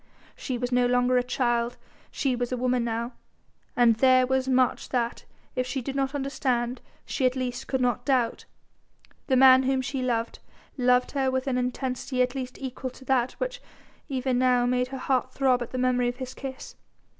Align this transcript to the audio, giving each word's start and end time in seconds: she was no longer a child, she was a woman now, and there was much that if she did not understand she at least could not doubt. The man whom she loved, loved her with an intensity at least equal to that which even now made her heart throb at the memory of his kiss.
she 0.35 0.57
was 0.57 0.71
no 0.71 0.87
longer 0.87 1.15
a 1.19 1.23
child, 1.23 1.77
she 2.09 2.35
was 2.35 2.51
a 2.51 2.57
woman 2.57 2.83
now, 2.83 3.11
and 3.75 3.97
there 3.97 4.25
was 4.25 4.47
much 4.47 4.89
that 4.89 5.25
if 5.55 5.67
she 5.67 5.79
did 5.79 5.95
not 5.95 6.15
understand 6.15 6.81
she 7.05 7.23
at 7.23 7.35
least 7.35 7.67
could 7.67 7.81
not 7.81 8.03
doubt. 8.03 8.45
The 9.27 9.35
man 9.35 9.61
whom 9.61 9.83
she 9.83 10.01
loved, 10.01 10.39
loved 10.75 11.11
her 11.11 11.29
with 11.29 11.45
an 11.45 11.59
intensity 11.59 12.23
at 12.23 12.33
least 12.33 12.57
equal 12.57 12.89
to 12.89 13.05
that 13.05 13.33
which 13.33 13.61
even 14.09 14.39
now 14.39 14.65
made 14.65 14.87
her 14.87 14.97
heart 14.97 15.33
throb 15.33 15.61
at 15.61 15.69
the 15.69 15.77
memory 15.77 16.07
of 16.09 16.17
his 16.17 16.33
kiss. 16.33 16.75